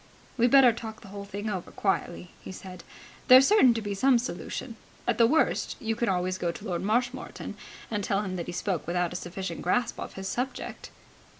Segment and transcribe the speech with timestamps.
[0.35, 2.83] "We'd better talk the whole thing over quietly," he said.
[3.27, 4.75] "There's certain to be some solution.
[5.07, 7.53] At the worst you can always go to Lord Marshmoreton
[7.91, 10.89] and tell him that he spoke without a sufficient grasp of his subject."